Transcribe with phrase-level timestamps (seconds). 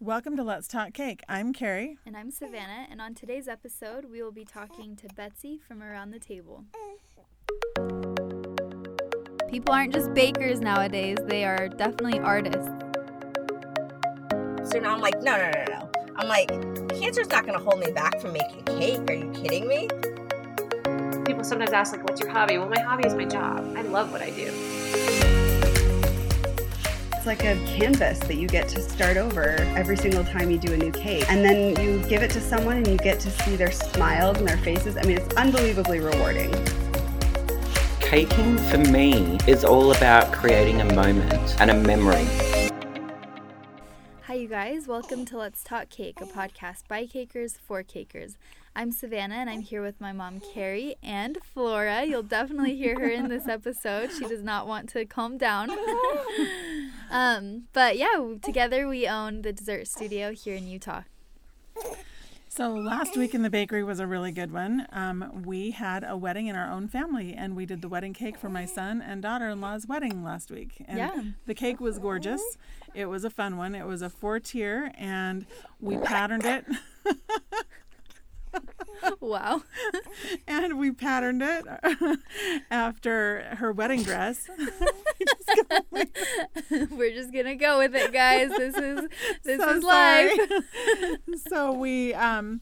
[0.00, 1.22] Welcome to Let's Talk Cake.
[1.28, 1.98] I'm Carrie.
[2.04, 6.10] And I'm Savannah, and on today's episode, we will be talking to Betsy from Around
[6.10, 6.64] the Table.
[9.48, 12.68] People aren't just bakers nowadays, they are definitely artists.
[14.70, 15.90] So now I'm like, no, no, no, no.
[16.16, 16.48] I'm like,
[16.90, 19.08] cancer's not going to hold me back from making cake.
[19.08, 19.88] Are you kidding me?
[21.24, 22.58] People sometimes ask, like, what's your hobby?
[22.58, 23.74] Well, my hobby is my job.
[23.76, 24.50] I love what I do.
[27.24, 30.74] It's like a canvas that you get to start over every single time you do
[30.74, 31.24] a new cake.
[31.30, 34.46] And then you give it to someone and you get to see their smiles and
[34.46, 34.98] their faces.
[34.98, 36.52] I mean, it's unbelievably rewarding.
[37.98, 42.26] Caking for me is all about creating a moment and a memory.
[44.24, 44.86] Hi, you guys.
[44.86, 48.36] Welcome to Let's Talk Cake, a podcast by cakers for cakers.
[48.76, 52.04] I'm Savannah, and I'm here with my mom, Carrie, and Flora.
[52.04, 54.10] You'll definitely hear her in this episode.
[54.12, 55.70] She does not want to calm down.
[57.10, 61.02] um, but yeah, together we own the dessert studio here in Utah.
[62.48, 64.86] So last week in the bakery was a really good one.
[64.92, 68.38] Um, we had a wedding in our own family, and we did the wedding cake
[68.38, 70.84] for my son and daughter-in-law's wedding last week.
[70.86, 71.22] And Yeah.
[71.46, 72.40] the cake was gorgeous.
[72.92, 73.74] It was a fun one.
[73.74, 75.46] It was a four-tier, and
[75.80, 76.64] we patterned it.
[79.20, 79.62] Wow.
[80.46, 81.64] and we patterned it
[82.70, 84.48] after her wedding dress.
[86.90, 88.50] We're just gonna go with it, guys.
[88.50, 89.08] This is
[89.42, 90.30] this So is sorry.
[91.48, 92.60] so we um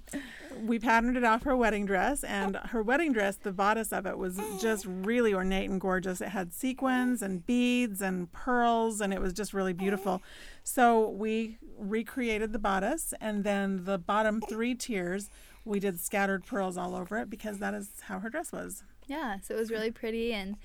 [0.65, 4.19] we patterned it off her wedding dress and her wedding dress the bodice of it
[4.19, 9.21] was just really ornate and gorgeous it had sequins and beads and pearls and it
[9.21, 10.21] was just really beautiful
[10.63, 15.31] so we recreated the bodice and then the bottom three tiers
[15.65, 19.39] we did scattered pearls all over it because that is how her dress was Yeah,
[19.41, 20.57] so it was really pretty and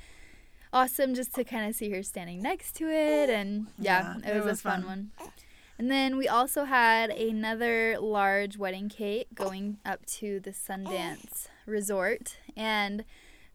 [0.74, 3.30] awesome just to kind of see her standing next to it.
[3.30, 4.88] And yeah, Yeah, it, it was, was a fun, fun.
[5.20, 5.30] one.
[5.80, 12.38] And then we also had another large wedding cake going up to the Sundance Resort.
[12.56, 13.04] And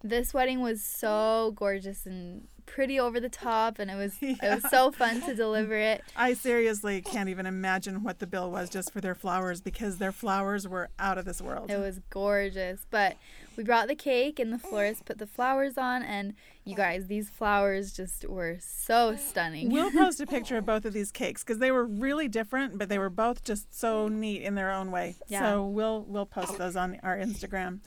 [0.04, 4.70] this wedding was so gorgeous and pretty over the top and it was it was
[4.70, 6.02] so fun to deliver it.
[6.16, 10.12] I seriously can't even imagine what the bill was just for their flowers because their
[10.12, 11.70] flowers were out of this world.
[11.70, 12.86] It was gorgeous.
[12.90, 13.16] But
[13.56, 16.34] we brought the cake and the florist put the flowers on and
[16.64, 19.70] you guys, these flowers just were so stunning.
[19.70, 22.88] We'll post a picture of both of these cakes because they were really different, but
[22.88, 25.16] they were both just so neat in their own way.
[25.28, 25.40] Yeah.
[25.40, 27.80] So we'll we'll post those on our Instagram.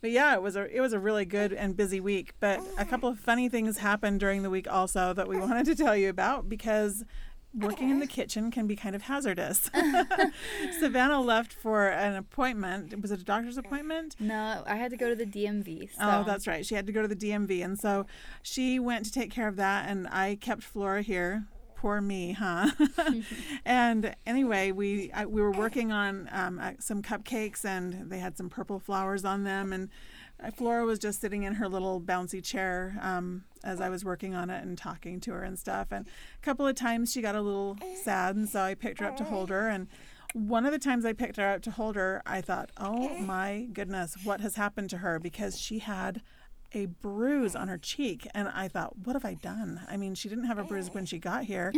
[0.00, 2.32] But yeah, it was a it was a really good and busy week.
[2.40, 5.74] But a couple of funny things happened during the week also that we wanted to
[5.74, 7.04] tell you about because
[7.52, 9.70] working in the kitchen can be kind of hazardous.
[10.78, 13.00] Savannah left for an appointment.
[13.02, 14.16] Was it a doctor's appointment?
[14.20, 15.90] No, I had to go to the DMV.
[15.94, 16.20] Oh, so.
[16.20, 16.64] Oh, that's right.
[16.64, 17.64] She had to go to the DMV.
[17.64, 18.06] And so
[18.42, 21.44] she went to take care of that, and I kept Flora here.
[21.80, 22.70] Poor me, huh?
[23.64, 28.36] and anyway, we I, we were working on um, uh, some cupcakes, and they had
[28.36, 29.72] some purple flowers on them.
[29.72, 29.88] And
[30.44, 34.34] uh, Flora was just sitting in her little bouncy chair um, as I was working
[34.34, 35.88] on it and talking to her and stuff.
[35.90, 39.06] And a couple of times she got a little sad, and so I picked her
[39.06, 39.70] up to hold her.
[39.70, 39.86] And
[40.34, 43.68] one of the times I picked her up to hold her, I thought, oh my
[43.72, 45.18] goodness, what has happened to her?
[45.18, 46.20] Because she had
[46.72, 48.26] a bruise on her cheek.
[48.34, 49.80] And I thought, what have I done?
[49.88, 51.72] I mean, she didn't have a bruise when she got here.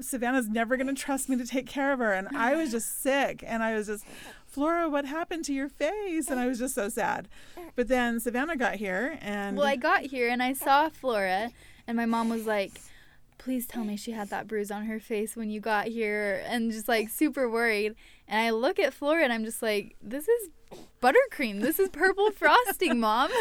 [0.00, 2.12] Savannah's never going to trust me to take care of her.
[2.12, 3.44] And I was just sick.
[3.46, 4.04] And I was just,
[4.46, 6.28] Flora, what happened to your face?
[6.28, 7.28] And I was just so sad.
[7.76, 9.56] But then Savannah got here and.
[9.56, 11.50] Well, I got here and I saw Flora,
[11.86, 12.80] and my mom was like,
[13.38, 16.70] please tell me she had that bruise on her face when you got here, and
[16.70, 17.94] just like super worried.
[18.30, 20.48] And I look at Flora and I'm just like, this is
[21.02, 21.62] buttercream.
[21.62, 23.30] This is purple frosting, mom.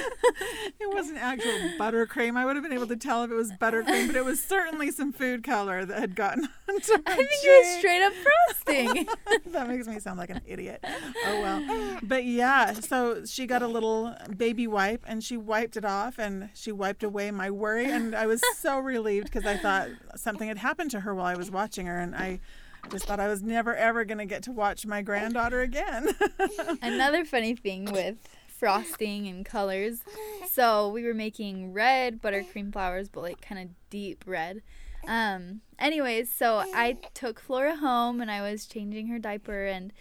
[0.82, 2.38] It wasn't actual buttercream.
[2.38, 4.92] I would have been able to tell if it was buttercream, but it was certainly
[4.92, 9.08] some food color that had gotten onto her I think it was straight up frosting.
[9.52, 10.84] that makes me sound like an idiot.
[11.26, 12.00] Oh well.
[12.02, 16.50] But yeah, so she got a little baby wipe and she wiped it off and
[16.54, 20.60] she wiped away my worry and I was so relieved because I thought something had
[20.60, 22.40] happened to her while I was watching her and I
[22.90, 26.10] just thought I was never ever going to get to watch my granddaughter again.
[26.82, 28.18] Another funny thing with
[28.48, 30.02] frosting and colors.
[30.52, 34.62] So we were making red buttercream flowers, but like kind of deep red.
[35.08, 39.94] Um, anyways, so I took Flora home and I was changing her diaper and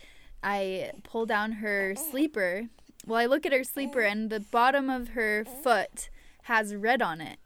[0.42, 2.68] I pulled down her sleeper.
[3.06, 6.10] Well, I look at her sleeper and the bottom of her foot
[6.42, 7.38] has red on it.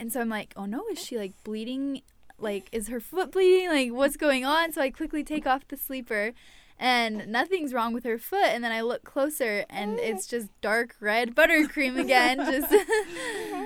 [0.00, 2.02] And so I'm like, oh no, is she like bleeding
[2.38, 3.68] like, is her foot bleeding?
[3.68, 4.72] Like, what's going on?
[4.72, 6.32] So I quickly take off the sleeper
[6.78, 8.46] and nothing's wrong with her foot.
[8.46, 10.02] And then I look closer and oh.
[10.02, 12.38] it's just dark red buttercream again.
[12.54, 12.72] Just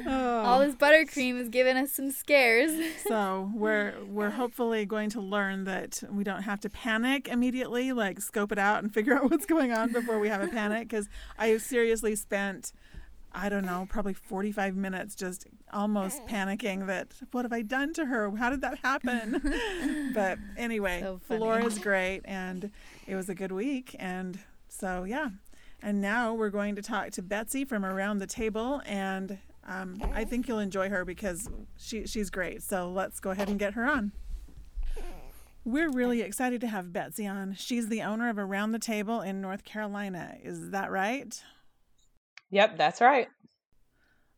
[0.06, 0.42] oh.
[0.44, 2.70] all this buttercream is giving us some scares.
[3.06, 8.20] so we're we're hopefully going to learn that we don't have to panic immediately, like
[8.20, 10.88] scope it out and figure out what's going on before we have a panic.
[10.88, 12.72] Because I seriously spent.
[13.32, 18.06] I don't know, probably 45 minutes just almost panicking that what have I done to
[18.06, 18.34] her?
[18.36, 20.10] How did that happen?
[20.14, 21.20] but anyway, So.
[21.26, 22.70] Flora's great and
[23.06, 23.94] it was a good week.
[23.98, 24.38] And
[24.68, 25.30] so, yeah.
[25.82, 28.82] And now we're going to talk to Betsy from around the table.
[28.86, 32.62] And um, I think you'll enjoy her because she, she's great.
[32.62, 34.12] So let's go ahead and get her on.
[35.64, 37.54] We're really excited to have Betsy on.
[37.54, 40.36] She's the owner of Around the Table in North Carolina.
[40.42, 41.42] Is that right?
[42.50, 43.28] Yep, that's right.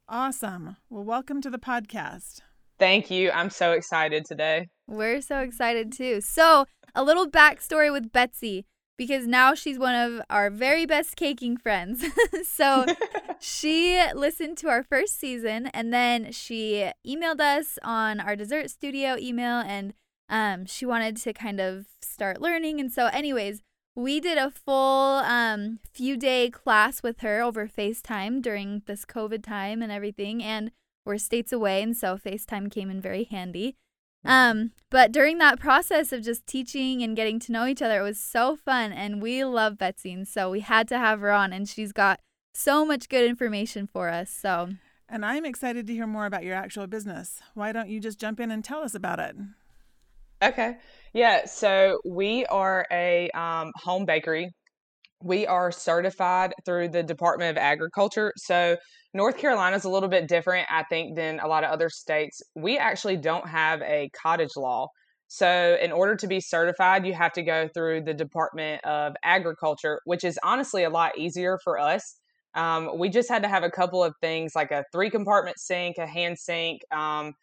[0.08, 0.76] Awesome.
[0.88, 2.40] Well, welcome to the podcast.
[2.78, 3.30] Thank you.
[3.30, 4.68] I'm so excited today.
[4.88, 6.20] We're so excited too.
[6.20, 8.66] So, a little backstory with Betsy
[8.96, 12.04] because now she's one of our very best caking friends.
[12.44, 12.86] so,
[13.40, 19.16] she listened to our first season and then she emailed us on our dessert studio
[19.16, 19.94] email and
[20.28, 22.80] um, she wanted to kind of start learning.
[22.80, 23.62] And so, anyways,
[23.94, 29.42] we did a full um, few day class with her over FaceTime during this COVID
[29.42, 30.42] time and everything.
[30.42, 30.70] And
[31.04, 33.76] we're states away, and so FaceTime came in very handy.
[34.24, 38.04] Um, but during that process of just teaching and getting to know each other, it
[38.04, 41.54] was so fun, and we love Betsy, and so we had to have her on,
[41.54, 42.20] and she's got
[42.52, 44.30] so much good information for us.
[44.30, 44.70] So
[45.08, 47.40] And I'm excited to hear more about your actual business.
[47.54, 49.36] Why don't you just jump in and tell us about it?
[50.42, 50.76] Okay.
[51.12, 51.46] Yeah.
[51.46, 54.50] So we are a um, home bakery.
[55.22, 58.32] We are certified through the Department of Agriculture.
[58.36, 58.76] So
[59.12, 62.40] North Carolina is a little bit different, I think, than a lot of other states.
[62.54, 64.88] We actually don't have a cottage law.
[65.32, 70.00] So, in order to be certified, you have to go through the Department of Agriculture,
[70.04, 72.16] which is honestly a lot easier for us.
[72.54, 75.98] Um, we just had to have a couple of things like a three compartment sink,
[75.98, 77.34] a hand sink, um,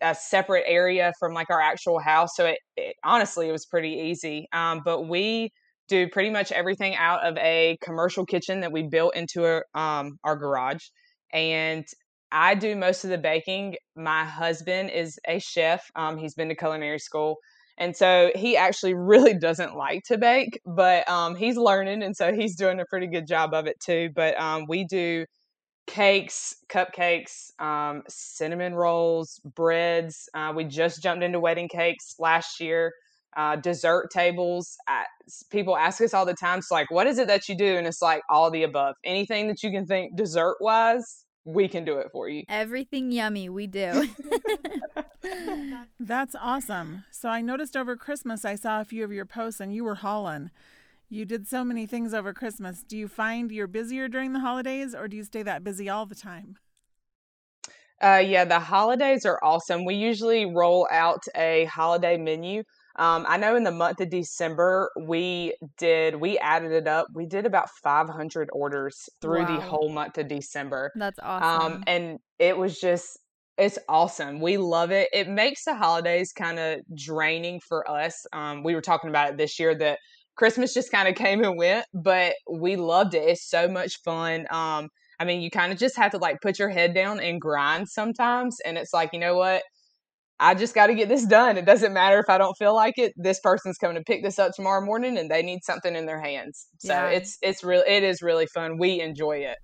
[0.00, 2.30] a separate area from like our actual house.
[2.36, 4.46] So it, it honestly it was pretty easy.
[4.52, 5.50] Um, but we
[5.88, 10.18] do pretty much everything out of a commercial kitchen that we built into a, um,
[10.24, 10.84] our garage,
[11.32, 11.84] and
[12.30, 13.76] I do most of the baking.
[13.96, 15.84] My husband is a chef.
[15.96, 17.36] Um, he's been to culinary school.
[17.78, 22.02] And so he actually really doesn't like to bake, but um, he's learning.
[22.02, 24.10] And so he's doing a pretty good job of it too.
[24.14, 25.24] But um, we do
[25.88, 30.28] cakes, cupcakes, um, cinnamon rolls, breads.
[30.34, 32.92] Uh, we just jumped into wedding cakes last year.
[33.36, 34.76] Uh, dessert tables.
[34.88, 35.04] I,
[35.50, 37.76] people ask us all the time, it's like, what is it that you do?
[37.76, 38.96] And it's like all the above.
[39.04, 42.44] Anything that you can think dessert wise, we can do it for you.
[42.48, 44.08] everything yummy we do.
[46.00, 47.04] That's awesome.
[47.10, 49.96] So I noticed over Christmas, I saw a few of your posts and you were
[49.96, 50.50] hauling.
[51.10, 52.82] You did so many things over Christmas.
[52.82, 56.04] Do you find you're busier during the holidays or do you stay that busy all
[56.04, 56.56] the time?
[58.02, 59.86] Uh, yeah, the holidays are awesome.
[59.86, 62.62] We usually roll out a holiday menu.
[62.96, 67.06] Um, I know in the month of December, we did, we added it up.
[67.14, 70.92] We did about 500 orders through the whole month of December.
[70.94, 71.72] That's awesome.
[71.72, 73.18] Um, and it was just,
[73.56, 74.40] it's awesome.
[74.40, 75.08] We love it.
[75.12, 78.26] It makes the holidays kind of draining for us.
[78.32, 79.98] Um, we were talking about it this year that
[80.38, 83.28] Christmas just kind of came and went, but we loved it.
[83.28, 84.46] It's so much fun.
[84.50, 84.88] Um,
[85.20, 87.88] I mean, you kind of just have to like put your head down and grind
[87.88, 88.56] sometimes.
[88.64, 89.62] And it's like, you know what?
[90.38, 91.56] I just got to get this done.
[91.56, 93.12] It doesn't matter if I don't feel like it.
[93.16, 96.20] This person's coming to pick this up tomorrow morning and they need something in their
[96.20, 96.68] hands.
[96.78, 97.08] So Yeah.
[97.08, 98.78] it's, it's real, it is really fun.
[98.78, 99.58] We enjoy it.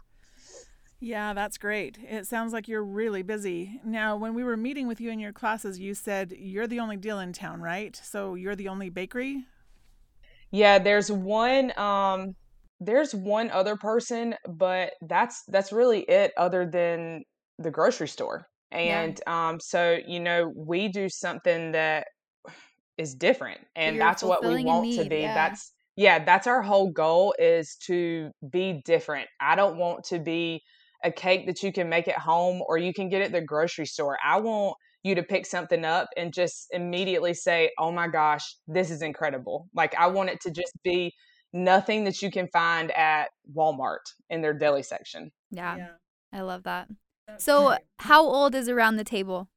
[0.98, 1.98] Yeah, that's great.
[2.02, 3.80] It sounds like you're really busy.
[3.84, 6.96] Now, when we were meeting with you in your classes, you said you're the only
[6.96, 7.94] deal in town, right?
[8.02, 9.44] So you're the only bakery?
[10.54, 12.37] Yeah, there's one um
[12.78, 17.25] there's one other person, but that's that's really it other than
[17.58, 18.46] the grocery store.
[18.70, 22.06] And um so you know, we do something that
[22.99, 25.23] is different and You're that's what we want to be.
[25.23, 25.34] yeah.
[25.34, 29.28] That's yeah, that's our whole goal is to be different.
[29.40, 30.62] I don't want to be
[31.04, 33.87] a cake that you can make at home or you can get at the grocery
[33.87, 34.18] store.
[34.25, 38.90] I want you to pick something up and just immediately say, "Oh my gosh, this
[38.90, 41.14] is incredible." Like I want it to just be
[41.52, 45.30] nothing that you can find at Walmart in their deli section.
[45.78, 45.88] yeah,
[46.32, 46.88] I love that.
[47.38, 49.49] So, how old is around the table?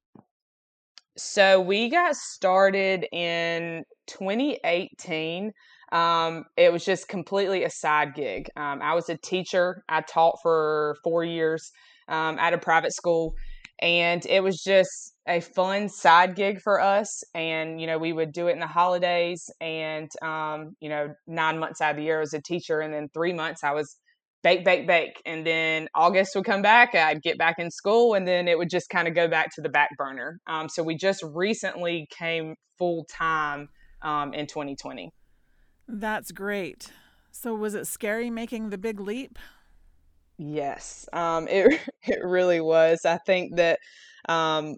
[1.18, 5.52] So we got started in 2018.
[5.92, 8.50] Um, it was just completely a side gig.
[8.56, 9.84] Um, I was a teacher.
[9.90, 11.72] I taught for four years
[12.08, 13.34] um, at a private school,
[13.80, 18.32] and it was just a fun side gig for us and you know we would
[18.32, 22.22] do it in the holidays and um, you know nine months out of the year
[22.22, 23.98] as a teacher and then three months i was
[24.44, 28.28] bake bake bake and then august would come back i'd get back in school and
[28.28, 30.96] then it would just kind of go back to the back burner um, so we
[30.96, 33.70] just recently came full time
[34.02, 35.12] um, in 2020
[35.88, 36.92] That's great.
[37.32, 39.38] So was it scary making the big leap?
[40.38, 43.06] Yes, um, it it really was.
[43.06, 43.80] I think that
[44.28, 44.76] um,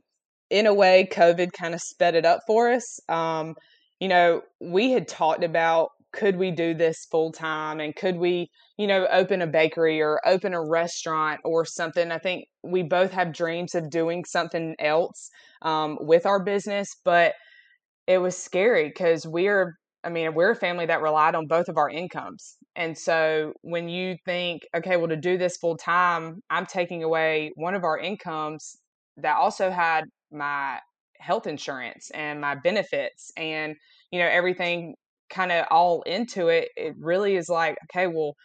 [0.50, 3.00] in a way, COVID kind of sped it up for us.
[3.10, 3.56] Um,
[4.00, 8.50] you know, we had talked about could we do this full time and could we,
[8.78, 12.12] you know, open a bakery or open a restaurant or something.
[12.12, 15.30] I think we both have dreams of doing something else
[15.62, 17.34] um, with our business, but
[18.08, 21.78] it was scary because we're I mean, we're a family that relied on both of
[21.78, 22.56] our incomes.
[22.76, 27.52] And so when you think, okay, well, to do this full time, I'm taking away
[27.56, 28.78] one of our incomes
[29.18, 30.80] that also had my
[31.20, 33.76] health insurance and my benefits and,
[34.12, 34.96] you know, everything
[35.30, 36.70] kind of all into it.
[36.76, 38.36] It really is like, okay, well,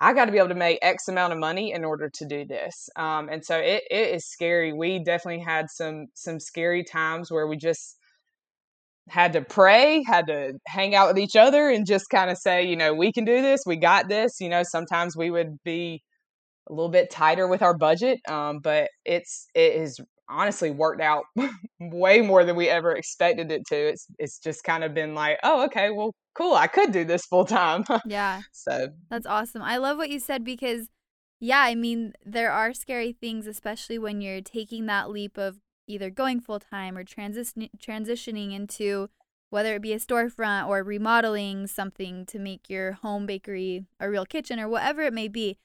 [0.00, 2.44] I got to be able to make X amount of money in order to do
[2.46, 2.88] this.
[2.96, 4.72] Um, and so it, it is scary.
[4.72, 7.96] We definitely had some some scary times where we just
[9.08, 12.66] had to pray, had to hang out with each other and just kind of say,
[12.66, 14.40] you know, we can do this, we got this.
[14.40, 16.02] You know, sometimes we would be
[16.68, 21.24] a little bit tighter with our budget, um, but it's it has honestly worked out
[21.80, 23.76] way more than we ever expected it to.
[23.76, 27.26] It's it's just kind of been like, oh, okay, well, cool, I could do this
[27.26, 27.84] full time.
[28.06, 28.42] Yeah.
[28.52, 29.62] so That's awesome.
[29.62, 30.88] I love what you said because,
[31.40, 36.10] yeah, I mean, there are scary things, especially when you're taking that leap of either
[36.10, 39.08] going full time or transition transitioning into
[39.50, 44.26] whether it be a storefront or remodeling something to make your home bakery a real
[44.26, 45.56] kitchen or whatever it may be.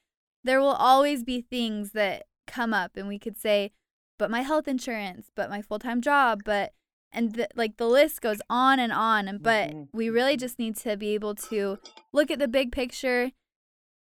[0.42, 3.72] There will always be things that come up, and we could say,
[4.18, 6.72] but my health insurance, but my full time job, but
[7.12, 9.28] and the, like the list goes on and on.
[9.28, 9.88] And but Mhm.
[9.92, 11.78] we really just need to be able to
[12.12, 13.30] look at the big picture,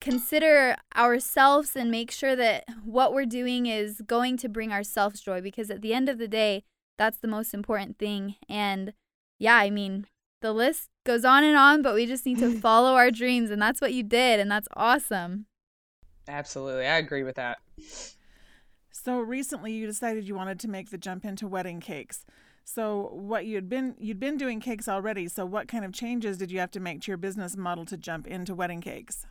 [0.01, 5.41] consider ourselves, and make sure that what we're doing is going to bring ourselves joy.
[5.41, 6.63] Because at the end of the day,
[6.97, 8.35] that's the most important thing.
[8.49, 8.93] And
[9.39, 10.07] yeah, I mean,
[10.41, 13.61] the list goes on and on, but we just need to follow our dreams, and
[13.61, 15.47] that's what you did, and that's awesome.
[16.27, 17.57] absolutely, I agree with that.
[19.03, 22.25] So recently you decided you wanted to make the jump into wedding cakes.
[22.63, 25.27] So what you'd been you'd been doing cakes already.
[25.27, 27.97] So what kind of changes did you have to make to your business model to
[27.97, 29.25] jump into wedding cakes?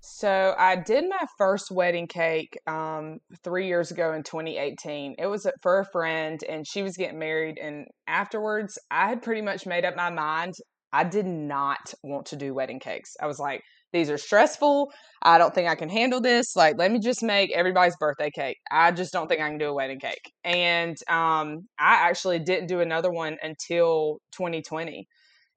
[0.00, 5.14] So I did my first wedding cake um, three years ago in 2018.
[5.18, 7.58] It was for a friend, and she was getting married.
[7.58, 10.54] And afterwards, I had pretty much made up my mind.
[10.92, 13.14] I did not want to do wedding cakes.
[13.20, 14.92] I was like, these are stressful.
[15.22, 16.56] I don't think I can handle this.
[16.56, 18.58] Like, let me just make everybody's birthday cake.
[18.70, 20.32] I just don't think I can do a wedding cake.
[20.44, 25.06] And um, I actually didn't do another one until 2020.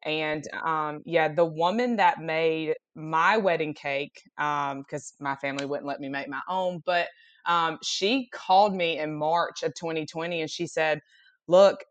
[0.06, 6.00] And um, yeah, the woman that made my wedding cake, because my family wouldn't let
[6.02, 7.08] me make my own, but
[7.46, 11.00] um, she called me in March of 2020 and she said,
[11.48, 11.84] Look,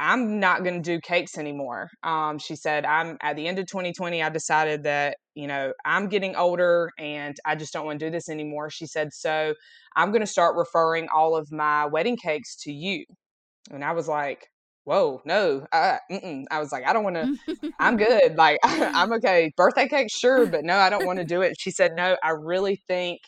[0.00, 1.90] I'm not going to do cakes anymore.
[2.02, 6.08] Um, she said, I'm at the end of 2020, I decided that, you know, I'm
[6.08, 8.70] getting older and I just don't want to do this anymore.
[8.70, 9.52] She said, So
[9.94, 13.04] I'm going to start referring all of my wedding cakes to you.
[13.70, 14.46] And I was like,
[14.84, 15.66] Whoa, no.
[15.70, 15.98] Uh.
[16.50, 17.70] I was like, I don't want to.
[17.78, 18.36] I'm good.
[18.36, 19.52] Like, I'm okay.
[19.54, 21.56] Birthday cake, sure, but no, I don't want to do it.
[21.58, 23.20] She said, No, I really think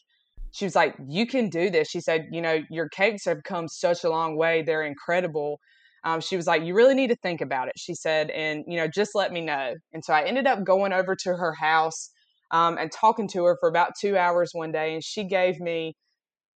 [0.53, 1.89] she was like, You can do this.
[1.89, 4.63] She said, You know, your cakes have come such a long way.
[4.63, 5.61] They're incredible.
[6.05, 7.75] Um, she was like, You really need to think about it.
[7.77, 9.75] She said, And, you know, just let me know.
[9.93, 12.11] And so I ended up going over to her house
[12.51, 14.95] um, and talking to her for about two hours one day.
[14.95, 15.95] And she gave me,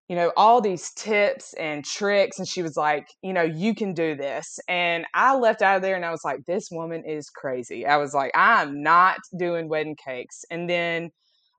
[0.09, 2.39] you know, all these tips and tricks.
[2.39, 4.59] And she was like, you know, you can do this.
[4.69, 7.87] And I left out of there and I was like, this woman is crazy.
[7.87, 10.45] I was like, I'm not doing wedding cakes.
[10.51, 11.11] And then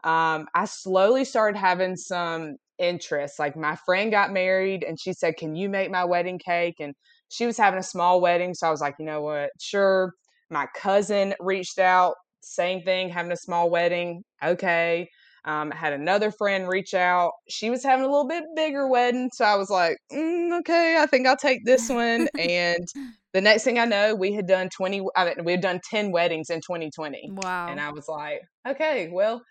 [0.04, 3.40] um, I slowly started having some interest.
[3.40, 6.76] Like my friend got married and she said, Can you make my wedding cake?
[6.80, 6.94] And
[7.36, 8.54] she was having a small wedding.
[8.54, 9.50] So I was like, you know what?
[9.60, 10.14] Sure.
[10.50, 14.24] My cousin reached out, same thing, having a small wedding.
[14.42, 15.10] Okay.
[15.44, 17.34] Um, I had another friend reach out.
[17.50, 19.30] She was having a little bit bigger wedding.
[19.34, 22.30] So I was like, mm, okay, I think I'll take this one.
[22.40, 22.88] and
[23.34, 26.12] the next thing I know, we had done 20, I mean, we had done 10
[26.12, 27.32] weddings in 2020.
[27.44, 27.68] Wow.
[27.70, 29.44] And I was like, okay, well,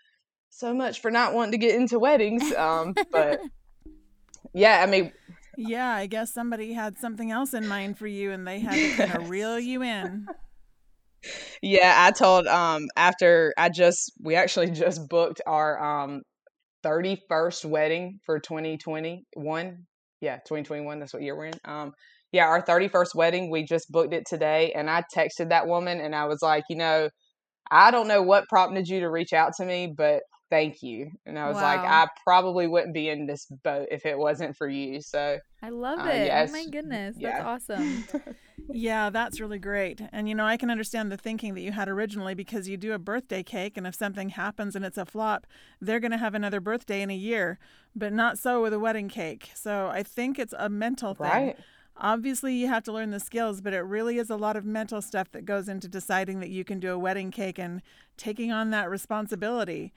[0.49, 2.51] so much for not wanting to get into weddings.
[2.55, 3.41] Um, but
[4.55, 5.11] yeah, I mean,
[5.57, 9.07] Yeah, I guess somebody had something else in mind for you and they had to
[9.07, 10.27] kind of reel you in.
[11.61, 16.21] yeah, I told um after I just we actually just booked our um
[16.85, 19.77] 31st wedding for 2021.
[20.21, 20.99] yeah, 2021.
[20.99, 21.53] That's what year we're in.
[21.65, 21.93] Um,
[22.31, 24.71] yeah, our 31st wedding, we just booked it today.
[24.75, 27.09] And I texted that woman and I was like, you know,
[27.71, 30.21] I don't know what prompted you to reach out to me, but
[30.55, 31.11] thank you.
[31.25, 34.67] And I was like, I probably wouldn't be in this boat if it wasn't for
[34.69, 35.01] you.
[35.01, 36.25] So, I love Uh, it.
[36.27, 36.49] yes.
[36.49, 37.15] Oh my goodness.
[37.19, 37.31] Yeah.
[37.31, 38.05] That's awesome.
[38.67, 40.01] Yeah, that's really great.
[40.11, 42.93] And you know, I can understand the thinking that you had originally because you do
[42.93, 45.45] a birthday cake, and if something happens and it's a flop,
[45.79, 47.59] they're going to have another birthday in a year,
[47.95, 49.51] but not so with a wedding cake.
[49.53, 51.27] So I think it's a mental thing.
[51.27, 51.57] right.
[51.97, 54.99] Obviously, you have to learn the skills, but it really is a lot of mental
[55.01, 57.83] stuff that goes into deciding that you can do a wedding cake and
[58.17, 59.93] taking on that responsibility.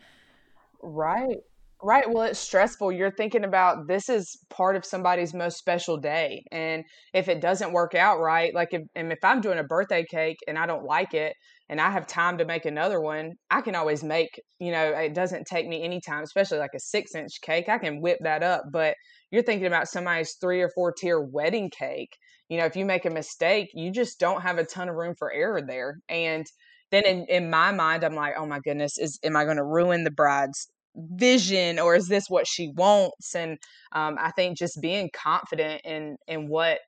[0.83, 1.37] Right.
[1.81, 2.11] Right.
[2.11, 2.91] Well, it's stressful.
[2.91, 6.43] You're thinking about this is part of somebody's most special day.
[6.51, 6.83] And
[7.15, 10.39] if it doesn't work out right, like if, and if I'm doing a birthday cake
[10.49, 11.35] and I don't like it
[11.69, 15.15] and I have time to make another one, I can always make, you know, it
[15.15, 17.69] doesn't take me any time, especially like a six inch cake.
[17.69, 18.65] I can whip that up.
[18.73, 18.97] But
[19.31, 22.11] you're thinking about somebody's three or four tier wedding cake.
[22.49, 25.15] You know, if you make a mistake, you just don't have a ton of room
[25.17, 25.99] for error there.
[26.09, 26.45] And
[26.91, 29.65] then in, in my mind, I'm like, oh my goodness, is am I going to
[29.65, 33.35] ruin the bride's vision or is this what she wants?
[33.35, 33.59] And
[33.93, 36.79] um, i think just being confident in in what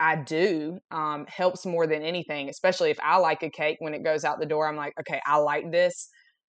[0.00, 4.04] i do um, helps more than anything especially if i like a cake when it
[4.04, 6.08] goes out the door i'm like okay i like this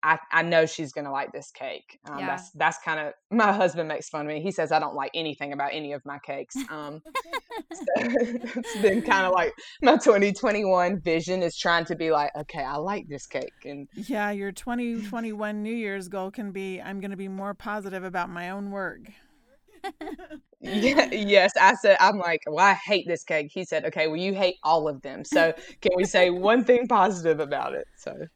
[0.07, 2.27] i, I know she's gonna like this cake um, Yeah.
[2.29, 5.11] that's that's kind of my husband makes fun of me he says i don't like
[5.15, 7.03] anything about any of my cakes um,
[7.73, 12.63] so it's been kind of like my 2021 vision is trying to be like okay
[12.63, 17.11] i like this cake and Yeah, your 2021 New Year's goal can be I'm going
[17.11, 19.01] to be more positive about my own work.
[20.61, 23.51] Yeah, yes, I said I'm like, well, I hate this cake.
[23.53, 25.25] He said, okay, well, you hate all of them.
[25.25, 27.87] So can we say one thing positive about it?
[27.97, 28.27] So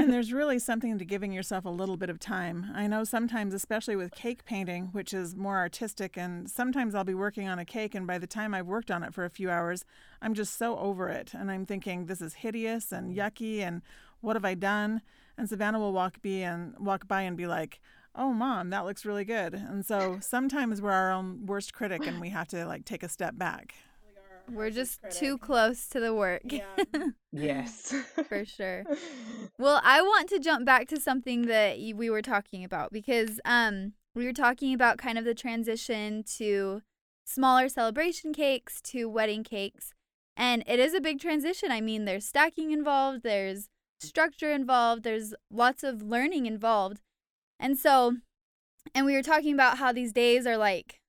[0.00, 2.70] and there's really something to giving yourself a little bit of time.
[2.74, 7.14] I know sometimes, especially with cake painting, which is more artistic, and sometimes I'll be
[7.14, 9.50] working on a cake, and by the time I've worked on it for a few
[9.50, 9.84] hours,
[10.22, 11.34] I'm just so over it.
[11.34, 13.16] And I'm thinking, this is hideous and mm.
[13.16, 13.82] yucky, and
[14.20, 15.02] what have I done?
[15.36, 17.80] And Savannah will walk be and walk by and be like,
[18.14, 22.20] "Oh, mom, that looks really good." And so sometimes we're our own worst critic, and
[22.20, 23.74] we have to like take a step back.
[24.52, 26.42] We're just too close to the work.
[27.32, 27.94] yes,
[28.28, 28.84] for sure.
[29.58, 33.92] Well, I want to jump back to something that we were talking about because um
[34.14, 36.80] we were talking about kind of the transition to
[37.26, 39.92] smaller celebration cakes to wedding cakes.
[40.36, 41.70] And it is a big transition.
[41.70, 43.68] I mean, there's stacking involved, there's
[44.00, 47.00] structure involved, there's lots of learning involved.
[47.58, 48.16] And so
[48.94, 51.00] and we were talking about how these days are like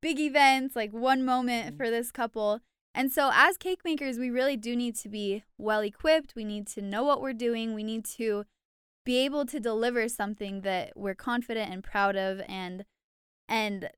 [0.00, 2.60] big events, like one moment for this couple.
[2.94, 6.34] And so, as cake makers, we really do need to be well equipped.
[6.34, 7.74] We need to know what we're doing.
[7.74, 8.44] We need to
[9.04, 12.42] be able to deliver something that we're confident and proud of.
[12.48, 12.84] And,
[13.48, 13.90] and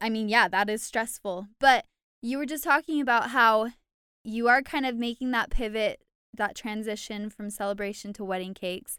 [0.00, 1.48] I mean, yeah, that is stressful.
[1.58, 1.84] But
[2.22, 3.70] you were just talking about how
[4.24, 6.00] you are kind of making that pivot,
[6.32, 8.98] that transition from celebration to wedding cakes.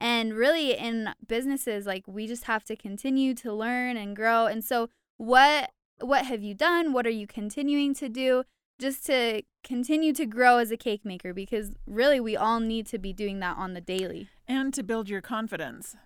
[0.00, 4.46] And really, in businesses, like we just have to continue to learn and grow.
[4.46, 5.70] And so, what
[6.00, 6.92] what have you done?
[6.92, 8.44] What are you continuing to do?
[8.78, 12.98] Just to continue to grow as a cake maker because really we all need to
[12.98, 14.28] be doing that on the daily.
[14.46, 15.96] And to build your confidence.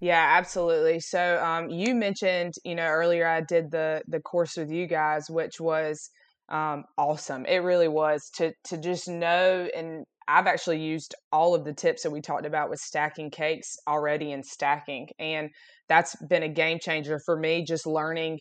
[0.00, 1.00] yeah, absolutely.
[1.00, 5.30] So um, you mentioned, you know, earlier I did the the course with you guys,
[5.30, 6.10] which was
[6.48, 7.46] um, awesome.
[7.46, 12.02] It really was to to just know and I've actually used all of the tips
[12.02, 15.08] that we talked about with stacking cakes already in stacking.
[15.18, 15.48] And
[15.88, 18.40] that's been a game changer for me, just learning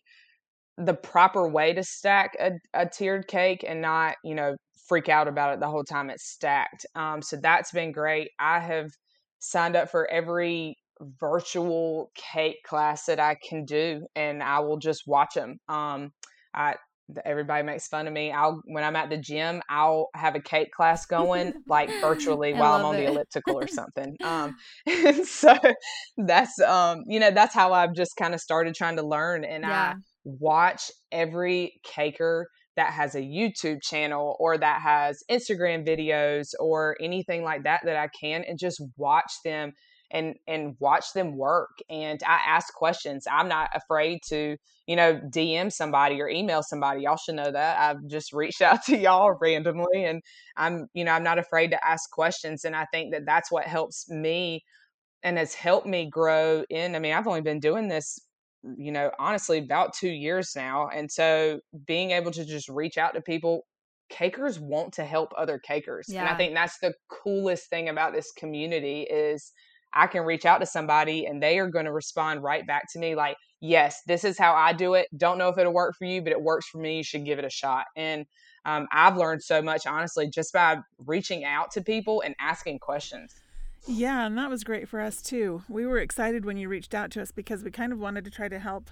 [0.78, 4.56] the proper way to stack a, a tiered cake and not, you know,
[4.88, 6.86] freak out about it the whole time it's stacked.
[6.96, 8.30] Um, so that's been great.
[8.40, 8.90] I have
[9.40, 10.76] signed up for every
[11.20, 15.58] virtual cake class that I can do, and I will just watch them.
[15.68, 16.12] Um,
[16.54, 16.76] I
[17.26, 18.32] everybody makes fun of me.
[18.32, 22.74] I'll when I'm at the gym, I'll have a cake class going like virtually while
[22.76, 22.98] I'm on it.
[22.98, 24.18] the elliptical or something.
[24.24, 24.54] Um,
[24.86, 25.56] and so
[26.18, 29.66] that's um, you know that's how I've just kind of started trying to learn, and
[29.66, 29.94] I Yeah.
[30.28, 37.44] Watch every caker that has a YouTube channel or that has Instagram videos or anything
[37.44, 39.74] like that that I can and just watch them
[40.12, 43.26] and and watch them work and I ask questions.
[43.30, 47.02] I'm not afraid to, you know, DM somebody or email somebody.
[47.02, 47.80] Y'all should know that.
[47.80, 50.22] I've just reached out to y'all randomly and
[50.56, 53.66] I'm, you know, I'm not afraid to ask questions and I think that that's what
[53.66, 54.64] helps me
[55.24, 58.20] and has helped me grow in I mean, I've only been doing this
[58.78, 60.90] you know, honestly, about two years now.
[60.90, 63.66] And so being able to just reach out to people,
[64.10, 66.08] cakers want to help other cakers.
[66.22, 69.52] And I think that's the coolest thing about this community is
[69.94, 73.00] I can reach out to somebody and they are going to respond right back to
[73.00, 75.08] me like, yes, this is how I do it.
[75.18, 76.98] Don't know if it'll work for you, but it works for me.
[76.98, 77.86] You should give it a shot.
[77.96, 78.26] And
[78.66, 83.34] um, I've learned so much, honestly, just by reaching out to people and asking questions.
[83.86, 85.64] Yeah, and that was great for us too.
[85.70, 88.32] We were excited when you reached out to us because we kind of wanted to
[88.32, 88.90] try to help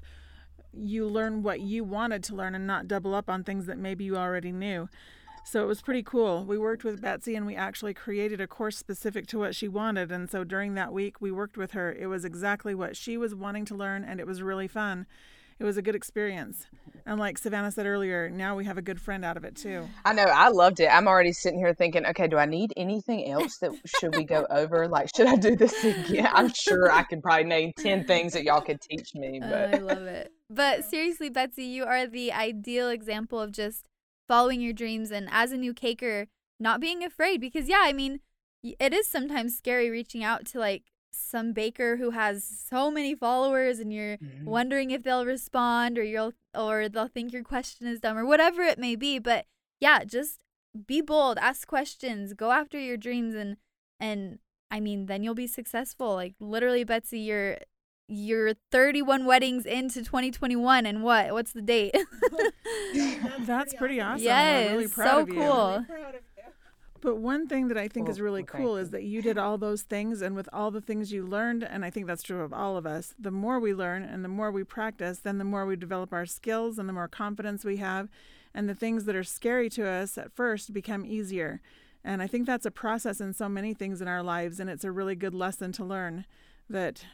[0.74, 4.04] you learn what you wanted to learn and not double up on things that maybe
[4.04, 4.90] you already knew.
[5.46, 6.44] So it was pretty cool.
[6.44, 10.12] We worked with Betsy and we actually created a course specific to what she wanted.
[10.12, 11.94] And so during that week, we worked with her.
[11.94, 15.06] It was exactly what she was wanting to learn, and it was really fun.
[15.60, 16.68] It was a good experience.
[17.06, 19.88] And like Savannah said earlier, now we have a good friend out of it too.
[20.04, 20.24] I know.
[20.24, 20.88] I loved it.
[20.88, 24.46] I'm already sitting here thinking, okay, do I need anything else that should we go
[24.50, 24.88] over?
[24.88, 26.28] Like, should I do this again?
[26.34, 29.40] I'm sure I could probably name 10 things that y'all could teach me.
[29.56, 30.32] But I love it.
[30.50, 33.88] But seriously, Betsy, you are the ideal example of just
[34.28, 36.28] following your dreams and as a new caker
[36.60, 38.20] not being afraid because yeah i mean
[38.64, 40.84] it is sometimes scary reaching out to like
[41.16, 44.46] some baker who has so many followers and you're mm-hmm.
[44.46, 48.62] wondering if they'll respond or you'll or they'll think your question is dumb or whatever
[48.62, 49.46] it may be but
[49.80, 50.40] yeah just
[50.88, 53.58] be bold ask questions go after your dreams and
[54.00, 54.40] and
[54.72, 56.14] i mean then you'll be successful.
[56.14, 57.58] Like literally betsy you're
[58.08, 61.32] you're 31 weddings into 2021 and what?
[61.32, 61.96] What's the date?
[63.40, 64.24] That's pretty awesome.
[64.24, 65.86] Yes really so cool
[67.06, 69.84] but one thing that I think is really cool is that you did all those
[69.84, 72.78] things, and with all the things you learned, and I think that's true of all
[72.78, 75.76] of us, the more we learn and the more we practice, then the more we
[75.76, 78.10] develop our skills and the more confidence we have,
[78.56, 81.62] and the things that are scary to us at first become easier.
[82.04, 84.84] And I think that's a process in so many things in our lives, and it's
[84.84, 86.26] a really good lesson to learn
[86.70, 87.06] that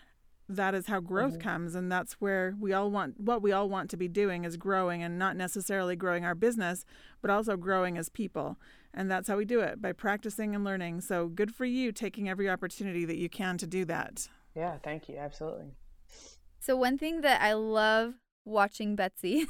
[0.48, 1.42] that is how growth mm-hmm.
[1.42, 4.58] comes and that's where we all want what we all want to be doing is
[4.58, 6.84] growing and not necessarily growing our business
[7.22, 8.58] but also growing as people
[8.94, 11.02] and that's how we do it by practicing and learning.
[11.02, 14.28] So good for you taking every opportunity that you can to do that.
[14.56, 15.72] Yeah thank you absolutely.
[16.60, 19.46] So one thing that i love watching betsy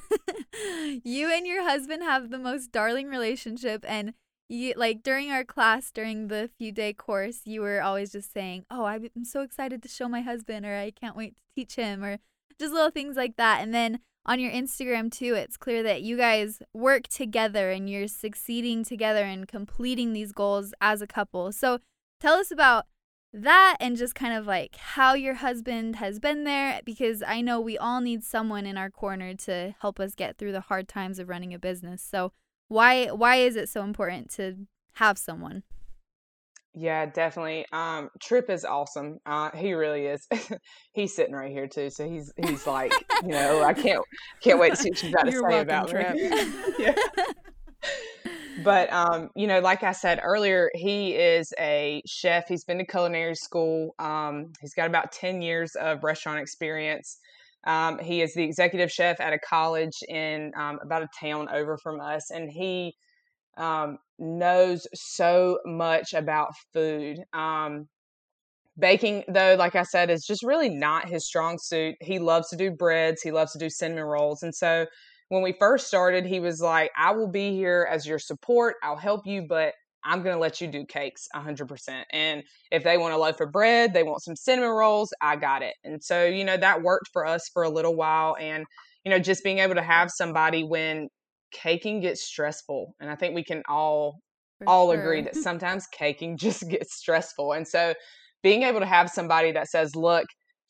[1.03, 4.13] you and your husband have the most darling relationship and
[4.49, 8.65] you like during our class during the few day course you were always just saying
[8.69, 12.03] oh i'm so excited to show my husband or i can't wait to teach him
[12.03, 12.17] or
[12.61, 13.61] just little things like that.
[13.61, 18.07] And then on your instagram too it's clear that you guys work together and you're
[18.07, 21.79] succeeding together and completing these goals as a couple so
[22.19, 22.85] tell us about
[23.33, 27.61] that and just kind of like how your husband has been there because I know
[27.61, 31.17] we all need someone in our corner to help us get through the hard times
[31.17, 32.01] of running a business.
[32.01, 32.33] So
[32.67, 35.63] why why is it so important to have someone?
[36.73, 37.65] Yeah, definitely.
[37.73, 39.17] Um, Trip is awesome.
[39.25, 40.25] Uh, he really is.
[40.93, 44.01] he's sitting right here too, so he's he's like, you know, I can't
[44.41, 46.15] can't wait to see what you've got to You're say about Trip.
[46.79, 46.95] yeah.
[48.63, 52.45] But um, you know, like I said earlier, he is a chef.
[52.47, 53.93] He's been to culinary school.
[53.99, 57.17] Um, he's got about ten years of restaurant experience.
[57.67, 61.77] Um, he is the executive chef at a college in um, about a town over
[61.77, 62.95] from us, and he
[63.57, 67.19] um, knows so much about food.
[67.33, 67.87] Um,
[68.77, 71.95] baking, though, like I said, is just really not his strong suit.
[72.01, 74.43] He loves to do breads, he loves to do cinnamon rolls.
[74.43, 74.85] And so
[75.29, 78.97] when we first started, he was like, I will be here as your support, I'll
[78.97, 82.03] help you, but I'm going to let you do cakes 100%.
[82.11, 85.61] And if they want a loaf of bread, they want some cinnamon rolls, I got
[85.61, 85.75] it.
[85.83, 88.35] And so, you know, that worked for us for a little while.
[88.39, 88.65] And,
[89.05, 91.07] you know, just being able to have somebody when
[91.51, 92.95] caking gets stressful.
[92.99, 94.19] And I think we can all,
[94.59, 94.99] for all sure.
[94.99, 97.53] agree that sometimes caking just gets stressful.
[97.53, 97.93] And so
[98.43, 100.25] being able to have somebody that says, look,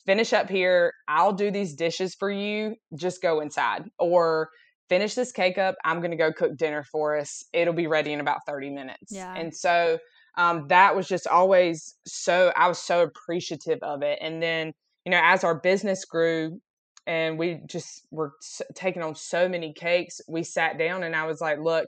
[0.06, 3.86] finish up here, I'll do these dishes for you, just go inside.
[4.00, 4.50] Or,
[4.92, 5.76] finish this cake up.
[5.86, 7.46] I'm going to go cook dinner for us.
[7.54, 9.10] It'll be ready in about 30 minutes.
[9.10, 9.34] Yeah.
[9.38, 9.98] And so
[10.38, 14.20] um, that was just always so, I was so appreciative of it.
[14.22, 14.74] And then,
[15.06, 16.60] you know, as our business grew
[17.08, 18.34] and we just were
[18.76, 21.88] taking on so many cakes, we sat down and I was like, look,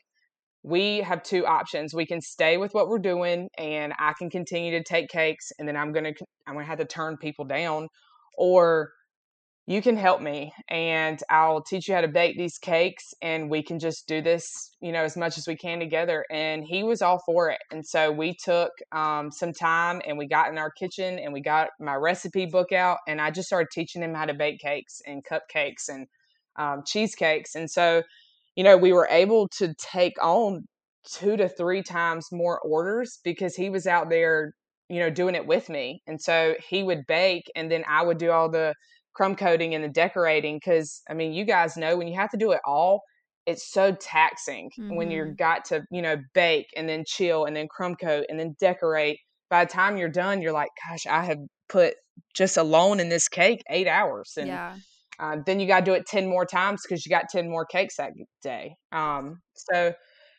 [0.63, 1.93] we have two options.
[1.93, 5.67] We can stay with what we're doing and I can continue to take cakes and
[5.67, 7.88] then I'm going to, I'm going to have to turn people down
[8.38, 8.91] or
[9.65, 13.63] you can help me and I'll teach you how to bake these cakes and we
[13.63, 16.26] can just do this, you know, as much as we can together.
[16.30, 17.62] And he was all for it.
[17.71, 21.39] And so we took um, some time and we got in our kitchen and we
[21.39, 25.02] got my recipe book out and I just started teaching him how to bake cakes
[25.08, 26.08] and cupcakes and
[26.58, 27.56] um, cheesecakes.
[27.56, 28.04] And so,
[28.58, 30.65] you know, we were able to take on
[31.10, 34.56] two to three times more orders because he was out there,
[34.89, 36.02] you know, doing it with me.
[36.06, 38.73] And so he would bake and then I would do all the
[39.13, 42.38] crumb coating and the decorating because I mean you guys know when you have to
[42.38, 43.02] do it all
[43.45, 44.95] it's so taxing mm-hmm.
[44.95, 48.39] when you've got to you know bake and then chill and then crumb coat and
[48.39, 49.17] then decorate.
[49.49, 51.95] By the time you're done you're like gosh I have put
[52.34, 54.76] just alone in this cake eight hours and yeah.
[55.19, 57.65] uh, then you got to do it 10 more times because you got 10 more
[57.65, 58.12] cakes that
[58.43, 58.76] day.
[58.91, 59.93] Um, so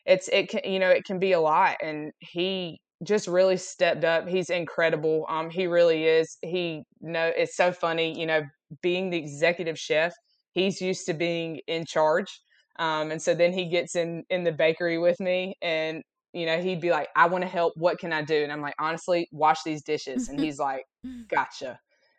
[0.06, 4.04] it's it can you know it can be a lot and he just really stepped
[4.04, 8.42] up he's incredible um he really is he know it's so funny you know
[8.83, 10.12] being the executive chef
[10.52, 12.40] he's used to being in charge
[12.78, 16.02] um and so then he gets in in the bakery with me and
[16.35, 18.42] you know he'd be like i want to help what can i do?
[18.42, 20.28] And i'm like honestly wash these dishes.
[20.28, 20.85] And he's like
[21.28, 21.78] gotcha.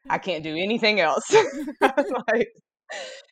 [0.09, 1.25] I can't do anything else.
[1.81, 2.49] Like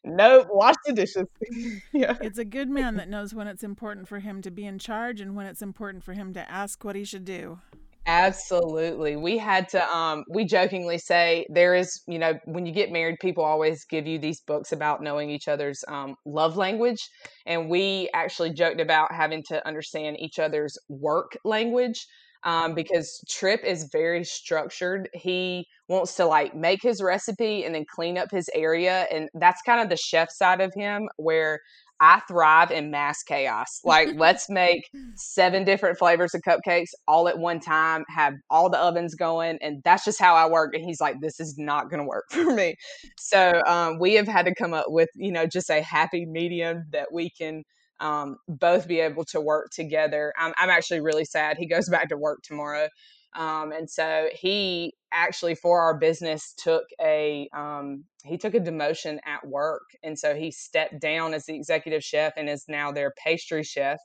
[0.03, 1.27] nope, wash the dishes.
[1.91, 2.17] yeah.
[2.21, 5.21] It's a good man that knows when it's important for him to be in charge
[5.21, 7.59] and when it's important for him to ask what he should do.
[8.05, 9.15] Absolutely.
[9.15, 13.15] We had to um we jokingly say there is, you know, when you get married,
[13.21, 16.99] people always give you these books about knowing each other's um love language
[17.45, 22.05] and we actually joked about having to understand each other's work language
[22.43, 25.09] um, because Trip is very structured.
[25.13, 29.07] He wants to like make his recipe and then clean up his area.
[29.11, 31.59] And that's kind of the chef side of him where
[31.99, 33.79] I thrive in mass chaos.
[33.85, 38.77] Like, let's make seven different flavors of cupcakes all at one time, have all the
[38.77, 39.57] ovens going.
[39.61, 40.75] And that's just how I work.
[40.75, 42.75] And he's like, this is not going to work for me.
[43.17, 46.83] So um, we have had to come up with, you know, just a happy medium
[46.91, 47.63] that we can
[47.99, 50.33] um, both be able to work together.
[50.37, 51.57] I'm, I'm actually really sad.
[51.57, 52.89] He goes back to work tomorrow.
[53.35, 59.17] Um, and so he actually for our business took a um, he took a demotion
[59.25, 63.13] at work and so he stepped down as the executive chef and is now their
[63.23, 63.99] pastry chef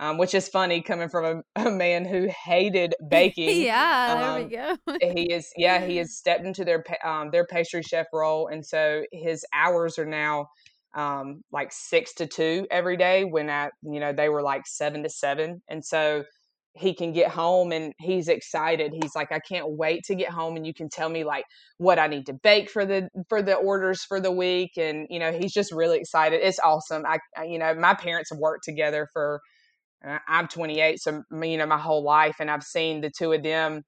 [0.00, 4.44] um, which is funny coming from a, a man who hated baking yeah there Um,
[4.44, 8.48] we go he is yeah he has stepped into their um, their pastry chef role
[8.48, 10.48] and so his hours are now
[10.94, 15.02] um, like six to two every day when I, you know, they were like seven
[15.02, 15.62] to seven.
[15.68, 16.24] And so
[16.76, 18.92] he can get home and he's excited.
[18.92, 21.44] He's like, I can't wait to get home and you can tell me like
[21.78, 24.72] what I need to bake for the, for the orders for the week.
[24.76, 26.40] And, you know, he's just really excited.
[26.42, 27.04] It's awesome.
[27.06, 29.40] I, I you know, my parents have worked together for,
[30.06, 31.00] uh, I'm 28.
[31.00, 33.82] So, you know, my whole life and I've seen the two of them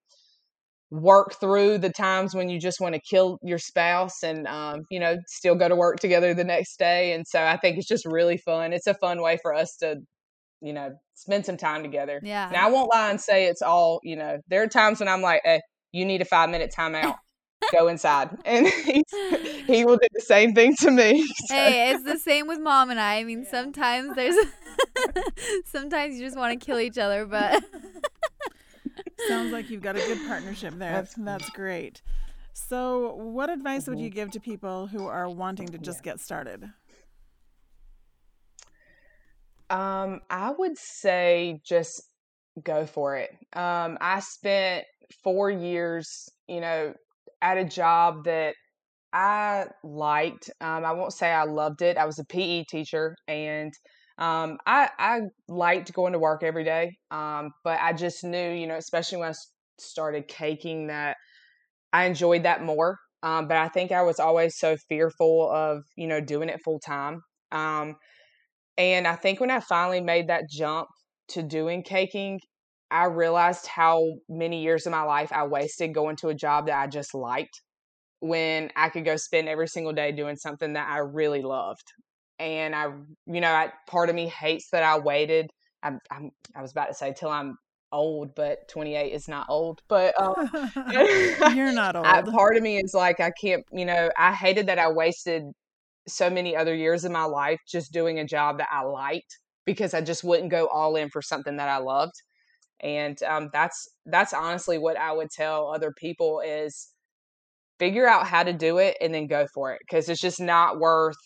[0.91, 5.01] work through the times when you just want to kill your spouse and um, you
[5.01, 8.07] know still go to work together the next day and so i think it's just
[8.07, 8.73] really fun.
[8.73, 9.97] It's a fun way for us to
[10.61, 12.21] you know spend some time together.
[12.23, 12.51] Yeah.
[12.53, 15.23] now i won't lie and say it's all you know there are times when i'm
[15.23, 15.61] like hey
[15.93, 17.15] you need a five minute timeout.
[17.73, 18.31] Go inside.
[18.45, 19.03] And he's,
[19.67, 22.91] he will do the same thing to me So- hey it's the same with mom
[22.91, 23.17] and i.
[23.17, 24.37] I mean sometimes there's
[25.65, 27.65] sometimes you just want to kill each other but
[29.29, 30.93] Sounds like you've got a good partnership there.
[30.93, 32.03] That's, That's- great.
[32.53, 36.65] So, what advice would you give to people who are wanting to just get started?
[39.69, 42.03] Um, I would say just
[42.63, 43.31] go for it.
[43.53, 44.87] Um, I spent
[45.23, 46.95] four years, you know,
[47.43, 48.55] at a job that
[49.13, 50.51] I liked.
[50.61, 51.97] Um, I won't say I loved it.
[51.97, 53.73] I was a PE teacher and
[54.19, 56.97] um, I, I liked going to work every day.
[57.11, 59.35] Um, but I just knew, you know, especially when I
[59.79, 61.17] started caking, that
[61.93, 62.99] I enjoyed that more.
[63.23, 66.79] Um, but I think I was always so fearful of, you know, doing it full
[66.79, 67.23] time.
[67.53, 67.97] Um,
[68.79, 70.89] and I think when I finally made that jump
[71.29, 72.41] to doing caking,
[72.91, 76.79] I realized how many years of my life I wasted going to a job that
[76.79, 77.63] I just liked
[78.21, 81.85] when I could go spend every single day doing something that I really loved.
[82.39, 82.87] And I,
[83.27, 85.51] you know, I, part of me hates that I waited.
[85.83, 87.57] I'm, I'm, I was about to say till I'm
[87.93, 89.81] old, but 28 is not old.
[89.89, 90.35] But um,
[91.57, 92.07] You're not old.
[92.07, 95.45] I, part of me is like I can't, you know, I hated that I wasted
[96.09, 99.95] so many other years of my life just doing a job that I liked because
[99.95, 102.15] I just wouldn't go all in for something that I loved.
[102.81, 106.89] And um, that's that's honestly what I would tell other people is
[107.79, 110.79] figure out how to do it and then go for it because it's just not
[110.79, 111.17] worth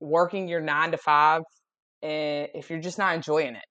[0.00, 1.42] working your nine to five
[2.02, 3.64] and if you're just not enjoying it.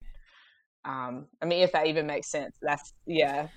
[0.86, 3.48] Um, I mean, if that even makes sense, that's yeah.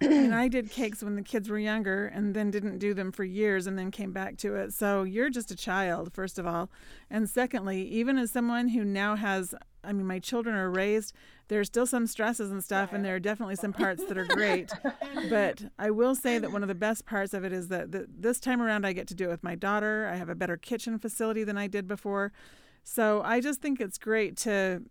[0.00, 3.24] and I did cakes when the kids were younger and then didn't do them for
[3.24, 4.72] years and then came back to it.
[4.72, 6.70] So you're just a child, first of all.
[7.10, 9.54] And secondly, even as someone who now has,
[9.86, 11.12] I mean, my children are raised,
[11.48, 14.72] there's still some stresses and stuff, and there are definitely some parts that are great.
[15.30, 18.06] But I will say that one of the best parts of it is that the,
[18.08, 20.08] this time around I get to do it with my daughter.
[20.12, 22.32] I have a better kitchen facility than I did before.
[22.82, 24.82] So I just think it's great to,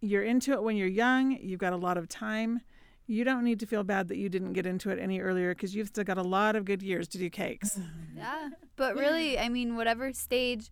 [0.00, 2.62] you're into it when you're young, you've got a lot of time
[3.06, 5.74] you don't need to feel bad that you didn't get into it any earlier because
[5.74, 7.78] you've still got a lot of good years to do cakes.
[8.16, 10.70] yeah but really i mean whatever stage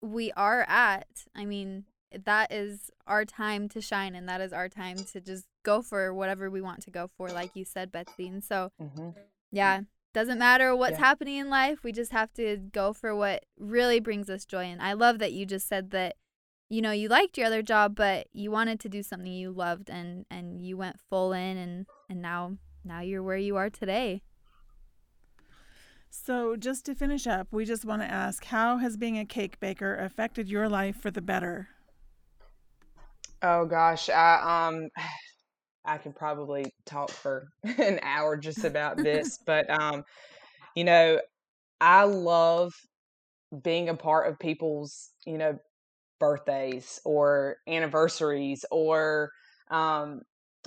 [0.00, 1.84] we are at i mean
[2.24, 6.12] that is our time to shine and that is our time to just go for
[6.12, 9.10] whatever we want to go for like you said betsy and so hmm
[9.50, 9.80] yeah
[10.12, 11.06] doesn't matter what's Yeah.
[11.06, 11.82] happening in life.
[11.82, 14.64] We just have to go for what really brings us joy.
[14.64, 16.16] And I love that you just said that
[16.68, 19.90] you know you liked your other job but you wanted to do something you loved
[19.90, 24.22] and and you went full in and and now now you're where you are today.
[26.14, 29.58] So, just to finish up, we just want to ask how has being a cake
[29.60, 31.68] baker affected your life for the better?
[33.42, 34.88] Oh gosh, I um
[35.84, 40.04] I can probably talk for an hour just about this, but um
[40.76, 41.20] you know,
[41.80, 42.72] I love
[43.62, 45.58] being a part of people's, you know,
[46.20, 49.30] birthdays or anniversaries or
[49.70, 50.22] um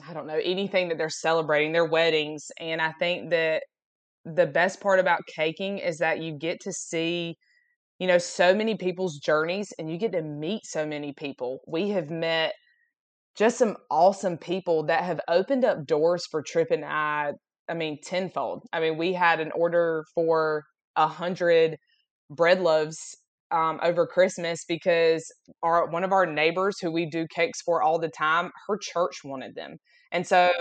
[0.08, 3.64] I don't know, anything that they're celebrating, their weddings, and I think that
[4.26, 7.38] the best part about caking is that you get to see
[8.00, 11.60] you know so many people's journeys and you get to meet so many people.
[11.68, 12.54] We have met
[13.38, 17.34] just some awesome people that have opened up doors for Trip and I.
[17.68, 18.64] I mean, tenfold.
[18.74, 20.64] I mean, we had an order for
[20.96, 21.78] a hundred
[22.30, 23.18] bread loaves
[23.52, 25.32] um, over Christmas because
[25.64, 29.22] our one of our neighbors who we do cakes for all the time, her church
[29.24, 29.78] wanted them,
[30.12, 30.52] and so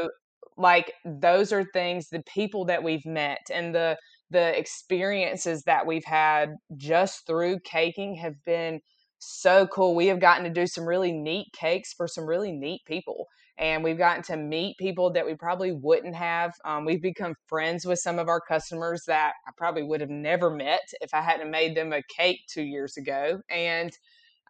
[0.56, 3.96] like those are things the people that we've met and the
[4.30, 8.80] the experiences that we've had just through caking have been
[9.26, 9.94] so cool.
[9.94, 13.26] We have gotten to do some really neat cakes for some really neat people.
[13.56, 16.52] And we've gotten to meet people that we probably wouldn't have.
[16.64, 20.50] Um, we've become friends with some of our customers that I probably would have never
[20.50, 23.40] met if I hadn't made them a cake two years ago.
[23.48, 23.92] And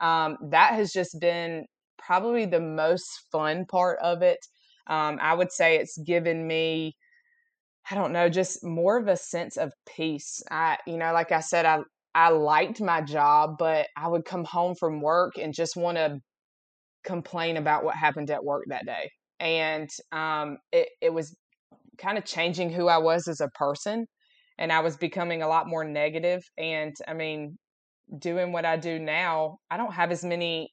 [0.00, 1.66] um, that has just been
[1.98, 4.38] probably the most fun part of it.
[4.86, 6.96] Um, I would say it's given me,
[7.90, 10.42] I don't know, just more of a sense of peace.
[10.50, 11.80] I, you know, like I said, I
[12.14, 16.18] I liked my job, but I would come home from work and just want to
[17.04, 19.10] complain about what happened at work that day.
[19.40, 21.34] And um, it, it was
[21.98, 24.06] kind of changing who I was as a person.
[24.58, 26.42] And I was becoming a lot more negative.
[26.56, 27.56] And I mean,
[28.18, 30.70] doing what I do now, I don't have as many,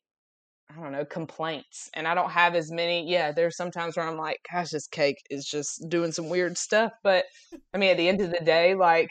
[0.70, 1.90] I don't know, complaints.
[1.96, 3.10] And I don't have as many.
[3.10, 6.92] Yeah, there's sometimes where I'm like, gosh, this cake is just doing some weird stuff.
[7.04, 7.26] But
[7.74, 9.08] I mean, at the end of the day, like,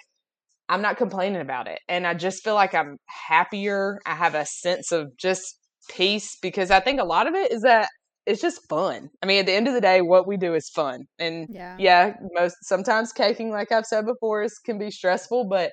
[0.70, 1.80] I'm not complaining about it.
[1.88, 3.98] And I just feel like I'm happier.
[4.06, 5.58] I have a sense of just
[5.90, 7.88] peace because I think a lot of it is that
[8.26, 9.08] it's just fun.
[9.22, 11.02] I mean, at the end of the day, what we do is fun.
[11.18, 11.76] And Yeah.
[11.76, 15.72] yeah, most sometimes caking, like I've said before, is can be stressful, but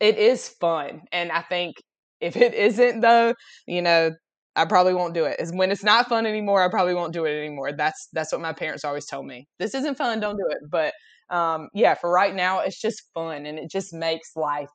[0.00, 1.02] it is fun.
[1.12, 1.76] And I think
[2.20, 3.34] if it isn't though,
[3.66, 4.12] you know,
[4.56, 5.38] I probably won't do it.
[5.38, 7.72] Is when it's not fun anymore, I probably won't do it anymore.
[7.72, 9.46] That's that's what my parents always told me.
[9.58, 10.58] This isn't fun, don't do it.
[10.70, 10.94] But
[11.30, 14.70] um yeah, for right now it's just fun and it just makes life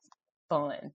[0.48, 0.92] fun.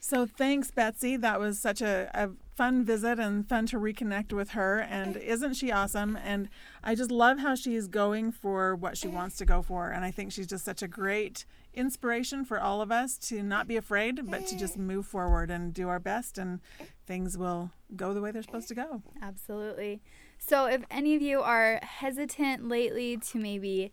[0.00, 1.16] So thanks, Betsy.
[1.16, 4.80] That was such a, a fun visit and fun to reconnect with her.
[4.80, 6.16] And isn't she awesome?
[6.16, 6.48] And
[6.84, 9.90] I just love how she's going for what she wants to go for.
[9.90, 13.66] And I think she's just such a great inspiration for all of us to not
[13.66, 16.60] be afraid, but to just move forward and do our best, and
[17.06, 19.02] things will go the way they're supposed to go.
[19.22, 20.00] Absolutely.
[20.38, 23.92] So, if any of you are hesitant lately to maybe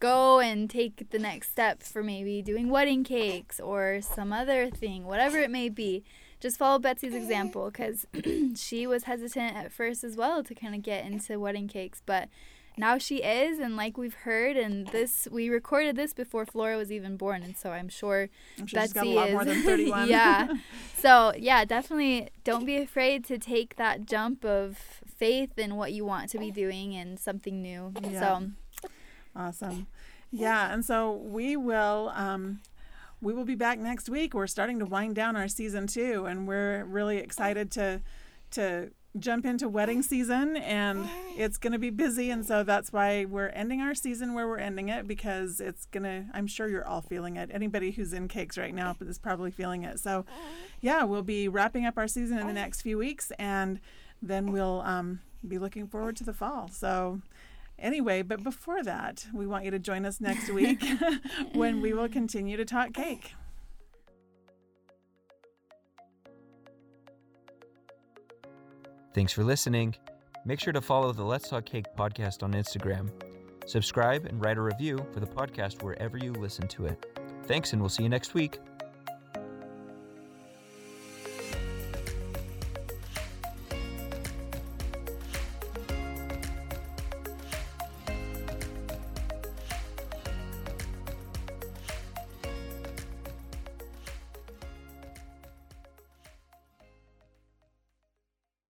[0.00, 5.04] go and take the next step for maybe doing wedding cakes or some other thing,
[5.04, 6.04] whatever it may be,
[6.40, 8.06] just follow Betsy's example because
[8.54, 12.28] she was hesitant at first as well to kind of get into wedding cakes, but
[12.76, 16.92] now she is and like we've heard and this we recorded this before Flora was
[16.92, 19.44] even born and so I'm sure I'm sure she's got a Betsy lot is more
[19.44, 20.08] than 31.
[20.08, 20.48] yeah.
[20.96, 26.04] So yeah, definitely don't be afraid to take that jump of faith in what you
[26.04, 27.92] want to be doing and something new.
[28.02, 28.20] Yeah.
[28.20, 28.50] So
[29.34, 29.86] Awesome.
[30.30, 32.60] Yeah, and so we will um
[33.20, 34.34] we will be back next week.
[34.34, 38.00] We're starting to wind down our season two and we're really excited to
[38.52, 43.24] to jump into wedding season and it's going to be busy and so that's why
[43.24, 46.86] we're ending our season where we're ending it because it's going to I'm sure you're
[46.86, 47.50] all feeling it.
[47.52, 49.98] Anybody who's in cakes right now is probably feeling it.
[49.98, 50.24] So
[50.80, 53.80] yeah, we'll be wrapping up our season in the next few weeks and
[54.22, 56.68] then we'll um, be looking forward to the fall.
[56.68, 57.20] So
[57.78, 60.84] Anyway, but before that, we want you to join us next week
[61.52, 63.34] when we will continue to talk cake.
[69.14, 69.94] Thanks for listening.
[70.44, 73.10] Make sure to follow the Let's Talk Cake podcast on Instagram.
[73.66, 77.04] Subscribe and write a review for the podcast wherever you listen to it.
[77.44, 78.58] Thanks, and we'll see you next week.